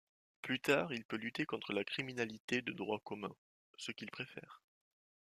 Plus 0.41 0.59
tard 0.59 0.91
il 0.95 1.05
peut 1.05 1.15
lutter 1.15 1.45
contre 1.45 1.73
la 1.73 1.83
criminalité 1.83 2.63
de 2.63 2.71
droit 2.71 2.99
commun, 3.03 3.35
ce 3.77 3.91
qu'il 3.91 4.09
préfère. 4.09 4.63